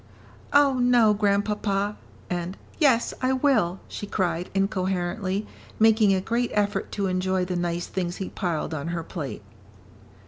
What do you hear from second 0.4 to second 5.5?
"Oh, no, Grandpapa," and "yes, I will," she cried, incoherently,